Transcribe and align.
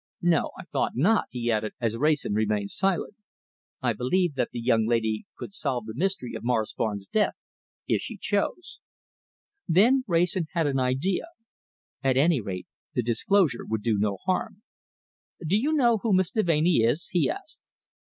No! 0.23 0.49
I 0.57 0.63
thought 0.63 0.93
not," 0.95 1.25
he 1.29 1.51
added, 1.51 1.73
as 1.79 1.95
Wrayson 1.95 2.33
remained 2.33 2.71
silent. 2.71 3.13
"I 3.83 3.93
believe 3.93 4.33
that 4.33 4.49
that 4.51 4.59
young 4.63 4.87
lady 4.87 5.25
could 5.37 5.53
solve 5.53 5.85
the 5.85 5.93
mystery 5.93 6.33
of 6.33 6.43
Morris 6.43 6.73
Barnes' 6.73 7.05
death, 7.05 7.35
if 7.87 8.01
she 8.01 8.17
chose." 8.17 8.79
Then 9.67 10.03
Wrayson 10.07 10.47
had 10.53 10.65
an 10.65 10.79
idea. 10.79 11.25
At 12.03 12.17
any 12.17 12.41
rate, 12.41 12.65
the 12.95 13.03
disclosure 13.03 13.63
would 13.67 13.83
do 13.83 13.99
no 13.99 14.17
harm. 14.25 14.63
"Do 15.45 15.55
you 15.55 15.71
know 15.71 15.99
who 15.99 16.13
Miss 16.13 16.31
Deveney 16.31 16.81
is?" 16.83 17.09
he 17.09 17.29
asked. 17.29 17.59